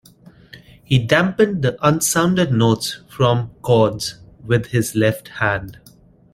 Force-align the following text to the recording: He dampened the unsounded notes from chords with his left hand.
He 0.83 0.97
dampened 0.97 1.61
the 1.61 1.77
unsounded 1.87 2.51
notes 2.51 3.01
from 3.07 3.49
chords 3.61 4.15
with 4.43 4.65
his 4.71 4.95
left 4.95 5.27
hand. 5.27 5.79